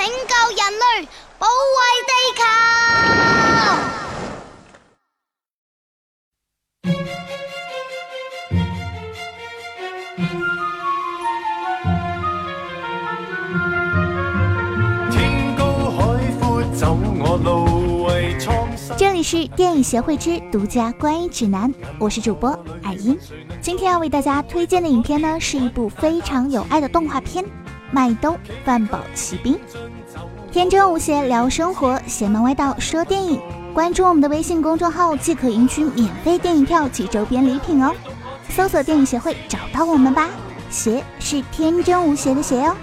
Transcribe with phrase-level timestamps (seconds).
[0.00, 0.82] 拯救人类，
[1.38, 1.78] 保卫
[2.08, 2.40] 地球。
[15.10, 15.60] 天高
[15.90, 16.00] 海
[16.40, 17.68] 阔，走我路。
[18.96, 23.18] 这里是电影协会之独家观影指南，我是主播艾音。
[23.60, 27.44] 今天要为大家推荐的影片呢，是一部非常有爱的动画片
[27.90, 29.54] 《麦兜饭宝奇兵》。
[30.52, 33.40] 天真无邪聊生活，邪门歪道说电影。
[33.72, 37.94] 关注我们的微信公众号，即可赢取免费电影票及周边礼品哦。
[38.48, 40.28] 搜索电影协会找到我们吧。
[40.70, 42.74] 邪是天真无邪的邪哦。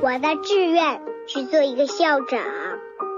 [0.00, 2.40] 我的志愿是做一个校长，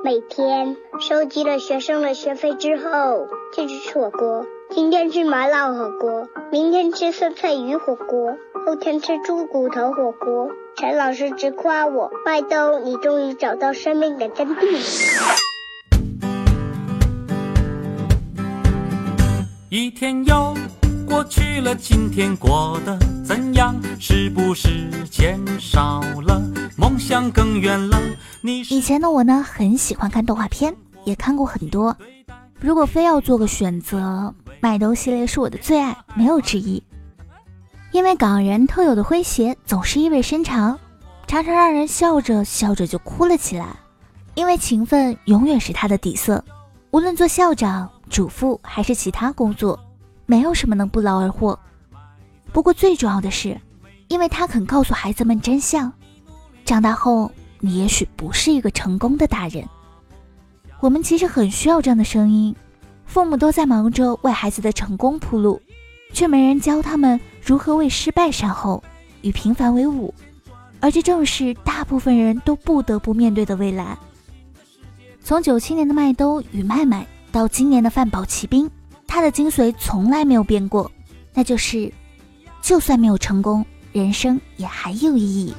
[0.05, 4.45] 每天收集了学生的学费之后，就去吃火锅。
[4.71, 10.49] 今天吃麻辣火锅，明天吃酸菜鱼火锅，后天吃猪骨头火锅。
[10.77, 14.79] 陈老师直夸我，麦兜，你终于找到生命的真谛。
[19.69, 20.55] 一天又
[21.07, 23.75] 过去了，今天过得怎样？
[23.99, 26.43] 是不是钱少了，
[26.77, 27.99] 梦想更远了？
[28.43, 30.75] 你以前的我呢，很喜欢看动画片，
[31.05, 31.97] 也看过很多。
[32.61, 36.83] 如果非要做个选择，麦兜系列是我的最爱，没有之一。
[37.93, 40.79] 因为港人特有的诙谐总是意味深长，
[41.27, 43.75] 常常让人笑着笑着就哭了起来。
[44.35, 46.43] 因为勤奋永远是他的底色，
[46.93, 49.79] 无论做校长、主妇还是其他工作，
[50.25, 51.59] 没有什么能不劳而获。
[52.53, 53.61] 不过最重要的是，
[54.07, 55.93] 因为他肯告诉孩子们真相，
[56.65, 59.69] 长大后你也许不是一个成功的大人。
[60.79, 62.55] 我们其实很需要这样的声音，
[63.05, 65.61] 父母都在忙着为孩子的成功铺路，
[66.13, 68.83] 却没人教他们如何为失败善后，
[69.23, 70.15] 与平凡为伍。
[70.81, 73.99] 而这正是大部分人都不得不面对的未来。
[75.23, 78.71] 从九七年的麦兜与麦麦到今年的饭宝奇兵，
[79.07, 80.91] 它的精髓从来没有变过，
[81.35, 81.93] 那就是，
[82.63, 85.55] 就算没有成功，人生也还有意义。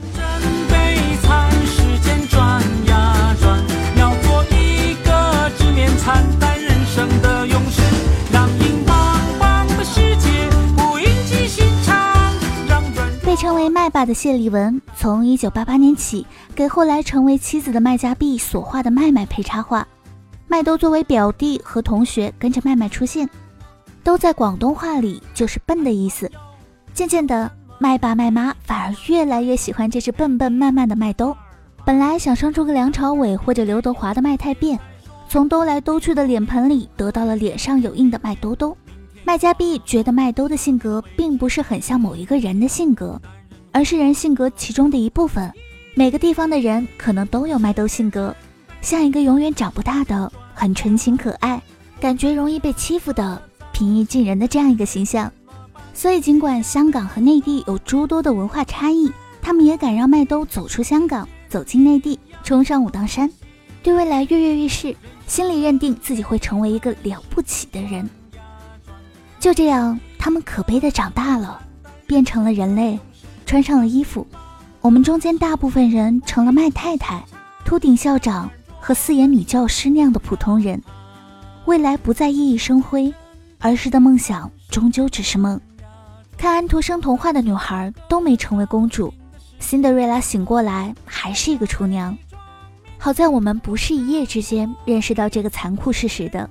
[1.66, 3.60] 时间转呀转，
[3.98, 6.26] 要做一个直面惨
[14.02, 16.26] 爸的谢丽文，从1988年起
[16.56, 19.88] 给后来成为妻子的麦家碧所画的麦麦配插画。
[20.48, 23.30] 麦兜作为表弟和同学跟着麦麦出现，
[24.04, 26.28] 都在广东话里就是笨的意思。
[26.96, 31.38] 渐渐的，麦爸麦妈反而越来越喜欢这只笨笨慢慢的麦兜。
[31.86, 34.80] 本来想生出个梁朝伟或者刘德华的麦太变，
[35.30, 38.76] 从兜来兜去的脸盆里得到了脸上有印的麦兜兜。
[39.24, 43.22] 麦家碧觉得麦兜的性格并不是很像某一个人的性格，
[43.72, 45.52] 而是人性格其中的一部分。
[45.94, 48.36] 每个地方的人可能都有麦兜性格，
[48.82, 51.62] 像一个永远长不大的、很纯情可爱、
[52.00, 55.32] 感觉容易被欺负的、平易近人的这样一个形象。
[55.94, 59.12] 所以，尽管香港和内地有诸多的文化差异，
[59.42, 63.30] 他们也敢让麦兜走出香港，走进内地，冲上武当山，
[63.84, 64.96] 对未来跃跃欲试，
[65.28, 68.10] 心里认定自己会成为一个了不起的人。
[69.40, 71.62] 就这样，他们可悲的长大了，
[72.08, 72.98] 变成了人类，
[73.52, 74.26] 穿上了衣服。
[74.80, 77.22] 我们中间大部分人成了麦太太、
[77.66, 80.82] 秃顶校长和四眼女教师那样的普通人。
[81.66, 83.14] 未来不再熠熠生辉，
[83.60, 85.60] 儿时的梦想终究只是梦。
[86.38, 89.14] 看安徒生童话的女孩都没成为公主，
[89.60, 92.18] 辛德瑞拉醒过来还是一个厨娘。
[92.98, 96.50] 好在我们不是一夜之间认识到这个残酷事实的。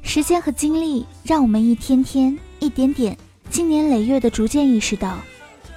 [0.00, 3.18] 时间和经历让我们一天天、一点点、
[3.50, 5.18] 经年累月的逐渐意识到，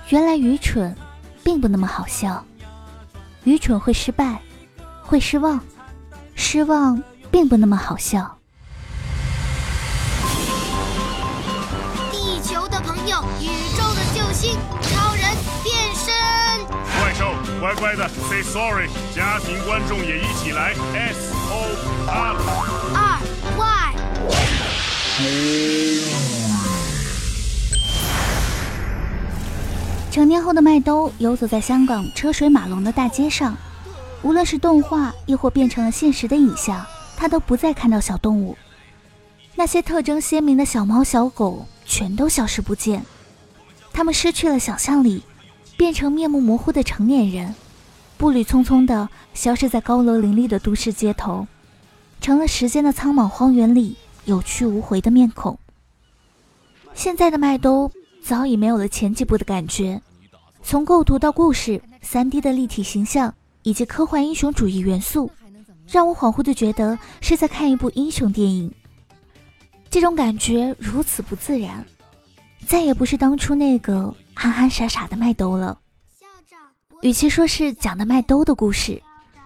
[0.09, 0.95] 原来愚蠢
[1.43, 2.43] 并不那么好笑。
[3.43, 4.41] 愚蠢会失败，
[5.03, 5.59] 会失望，
[6.33, 8.38] 失望并不那么好笑。
[12.11, 15.23] 地球的朋友，宇宙的救星，超人
[15.63, 16.12] 变身。
[17.00, 21.67] 怪兽乖乖的 say sorry，家庭观众也一起来 S O
[22.07, 22.35] R。
[22.95, 23.19] 二
[23.57, 23.62] Y，
[30.11, 33.56] 成年后的麦兜游走在香港车水马龙的大街上，
[34.23, 36.83] 无论是动画亦或变成了现实的影像，
[37.15, 38.57] 他都不再看到小动物。
[39.56, 43.06] 那些特征鲜明的小猫小狗全都消失不见，
[43.94, 45.21] 他们失去了想象力，
[45.77, 47.53] 变成面目模糊的成年人，
[48.17, 51.45] 步履匆匆地消失在高楼林立的都市街头，
[52.19, 53.95] 成了时间的苍茫荒原里
[54.25, 55.59] 有去无回的面孔。
[56.95, 57.91] 现在的麦兜
[58.21, 60.01] 早已没有了前几部的感觉，
[60.62, 63.33] 从构图到故事，3D 的立体形象，
[63.63, 65.30] 以以及科幻英雄主义元素，
[65.88, 68.74] 让我恍惚的觉得是在看一部英雄电影。
[69.92, 71.86] 这种感觉如此不自然，
[72.66, 75.77] 再也不是当初那个憨憨傻傻的麦兜了。
[77.04, 79.00] 与其说是讲的麦兜的故事，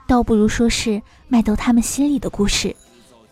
[0.08, 2.74] 倒不如说是麦兜他们心里的故事，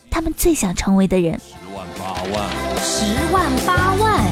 [0.09, 1.39] 他们最想成为的人。
[1.39, 2.49] 十万八万，
[2.81, 4.30] 十万八万。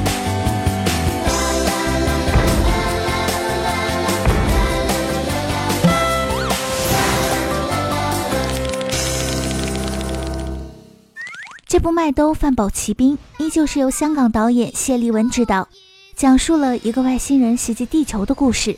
[11.69, 15.67] 这部《麦兜饭保奇兵》依旧是由香港导演谢丽文执导，
[16.15, 18.75] 讲述了一个外星人袭击地球的故事。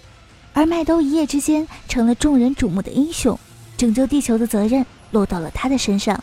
[0.52, 3.40] 而麦兜一夜之间成了众人瞩目的英雄，
[3.78, 6.22] 拯救地球的责任落到了他的身上。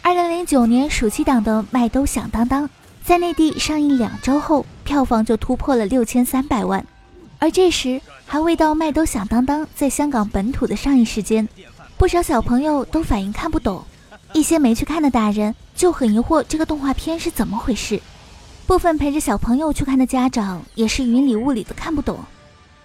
[0.00, 2.64] 二零零九年暑期档的《麦兜响当当》
[3.04, 6.82] 在内地上映两周后，票房就突破了六千三百万，
[7.38, 11.46] 而这时还未到《麦兜响当当》在香港本土的上映时间，
[11.98, 13.84] 不少小朋友都反映看不懂，
[14.32, 18.00] 一些没去看的大人就很疑惑这个动画片是怎么回事，
[18.66, 22.18] 部分陪着小朋友去看的家长也是云里雾里的看不懂。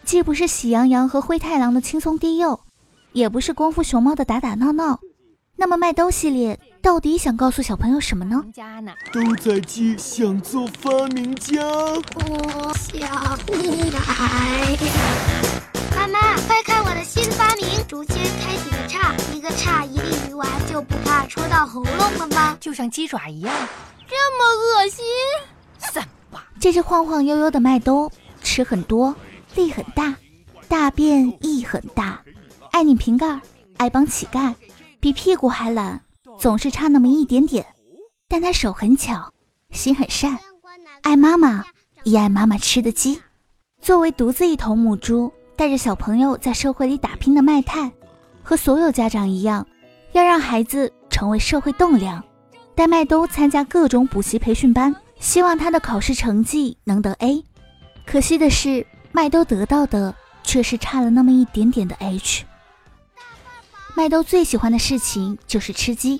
[0.03, 2.59] 既不是喜羊羊和灰太狼的轻松低幼，
[3.11, 4.99] 也不是功夫熊猫的打打闹闹，
[5.55, 8.43] 那么麦兜系列到底想告诉小朋友什么呢？
[9.11, 11.63] 都在记想做发明家。
[11.63, 13.53] 我想不
[13.91, 14.77] 来。
[17.05, 17.85] 新发明！
[17.87, 22.57] 竹签开几个叉，一个叉一粒鱼丸，就不怕戳到喉咙了吗？
[22.59, 23.53] 就像鸡爪一样，
[24.07, 25.05] 这么恶心！
[25.77, 26.43] 三八？
[26.59, 28.11] 这只晃晃悠悠的麦兜
[28.41, 29.15] 吃很多。
[29.53, 30.13] 力很大，
[30.67, 32.21] 大便亦很大，
[32.71, 33.39] 爱拧瓶盖，
[33.77, 34.53] 爱帮乞丐，
[34.99, 36.01] 比屁股还懒，
[36.37, 37.65] 总是差那么一点点。
[38.27, 39.31] 但他手很巧，
[39.71, 40.37] 心很善，
[41.03, 41.63] 爱妈妈，
[42.03, 43.21] 也爱妈妈吃的鸡。
[43.81, 47.91] 作为独自一头母猪，带着小朋友在社会里打拼的麦太，
[48.43, 49.65] 和所有家长一样，
[50.11, 52.23] 要让孩子成为社会栋梁。
[52.73, 57.43] 带麦兜参加各种补习培训班，希望他的考试成绩能得 A。
[58.05, 58.85] 可惜的是。
[59.15, 60.13] 麦兜得到的
[60.43, 62.43] 却是差了那么一点点的 H。
[63.95, 66.19] 麦兜最喜欢的事情就是吃鸡，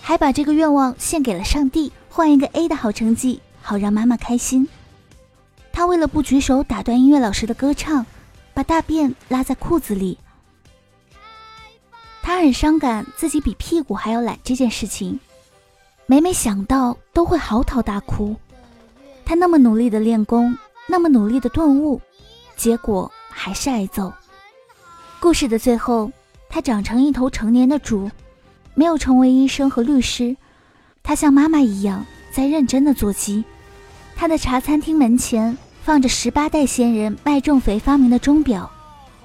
[0.00, 4.66] 还把这个愿望献给了上帝，换一个 A 的好成绩，好让妈妈开心。
[5.74, 8.06] 他为了不举手打断音乐老师的歌唱，
[8.56, 10.16] 把大便拉在裤子里。
[12.22, 15.20] 他很伤感自己比屁股还要懒这件事情，
[16.06, 18.34] 每每想到都会嚎啕大哭。
[19.26, 20.56] 他那么努力的练功。
[20.88, 22.00] 那么努力的顿悟，
[22.56, 24.12] 结果还是挨揍。
[25.18, 26.12] 故事的最后，
[26.48, 28.08] 他长成一头成年的猪，
[28.74, 30.36] 没有成为医生和律师，
[31.02, 33.44] 他像妈妈一样在认真的做鸡。
[34.14, 38.68] 他的茶餐厅门前放着十八代先人麦仲肥发明的钟表，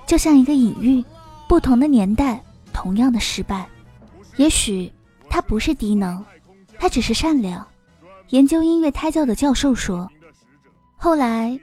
[0.05, 1.03] 就像一个隐喻：
[1.49, 2.39] 不同的年代，
[2.71, 3.67] 同样的失败。
[4.35, 4.93] 也许
[5.27, 6.23] 他不是低能，
[6.77, 7.65] 他只是善良。
[8.29, 10.07] 研究音乐胎教的教授说。
[10.97, 11.59] 后来，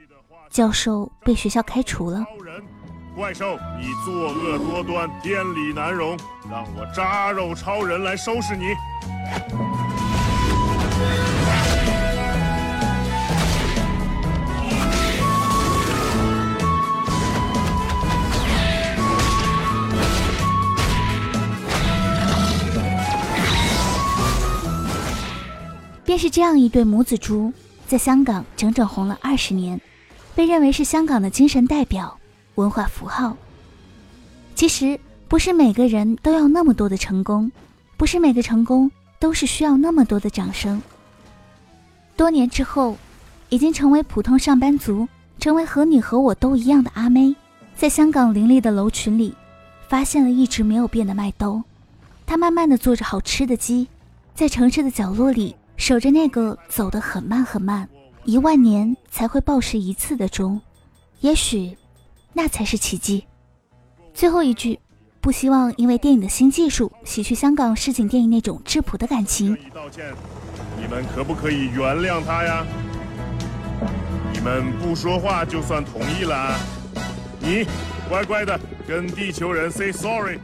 [0.49, 2.25] 教授被学校开除了。
[3.15, 6.17] 怪兽，你作恶多端，天理难容，
[6.51, 8.65] 让我扎肉超人来收拾你。
[26.09, 27.53] 便是这样一对母子猪。
[27.85, 29.79] 在香港整整红了二十年，
[30.33, 32.17] 被认为是香港的精神代表、
[32.55, 33.37] 文化符号。
[34.55, 37.51] 其实不是每个人都要那么多的成功，
[37.95, 38.89] 不是每个成功
[39.19, 40.81] 都是需要那么多的掌声。
[42.17, 42.97] 多年之后，
[43.49, 45.07] 已经成为普通上班族，
[45.39, 47.35] 成为和你和我都一样的阿妹，
[47.75, 49.35] 在香港林立的楼群里，
[49.87, 51.61] 发现了一直没有变的麦兜。
[52.25, 53.87] 他慢慢的做着好吃的鸡，
[54.33, 55.55] 在城市的角落里。
[55.79, 57.87] 守着那个走得很慢很慢，
[58.25, 60.59] 一万年才会报时一次的钟，
[61.21, 61.75] 也许，
[62.33, 63.25] 那才是奇迹。
[64.13, 64.77] 最后一句，
[65.21, 69.57] 不希望因为电影的新技术洗去香港市井电影那种质朴的感情。
[69.73, 70.13] 道歉，
[70.77, 72.65] 你们可不可以原谅他呀？
[74.33, 76.59] 你们不说话就算同意了。
[77.39, 77.65] 你
[78.09, 80.39] 乖乖的跟地球人 say sorry。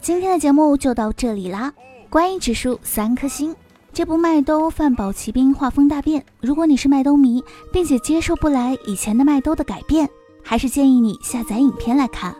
[0.00, 1.74] 今天的节目就到这里啦，
[2.08, 3.54] 观影指数三颗星。
[3.94, 10.08] 这部《麦兜饭保奇兵》画风大变，如果你是麦兜迷，并且接受不来以前的麦兜的改变，
[10.42, 12.34] 还是建议你下载影片来看。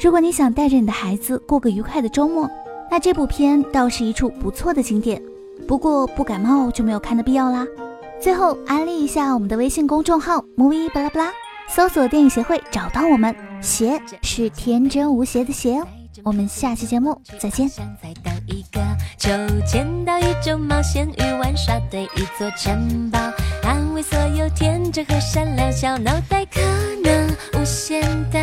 [0.00, 2.50] 如果你想带着你的孩子过个愉快的周末，
[2.90, 5.22] 那这部片倒是一处不错的景点。
[5.68, 7.64] 不过不感冒就没有看的必要啦。
[8.20, 11.32] 最后安利一下我们的微信公众号 movie 巴拉巴拉，
[11.68, 13.32] 搜索电影协会找到我们，
[13.62, 15.86] 邪是天真无邪的邪哦。
[16.24, 17.70] 我们下期节目再见。
[19.20, 19.28] 就
[19.66, 23.18] 见到一个抽签到宇宙冒险与玩耍的一座城堡，
[23.62, 26.58] 安慰所有天真和善良小脑袋，可
[27.04, 28.00] 能无限
[28.32, 28.40] 大。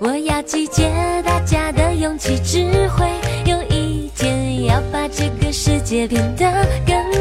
[0.00, 0.90] 我要集结
[1.22, 3.06] 大家的勇气智慧，
[3.44, 7.11] 有一天要把这个世界变得更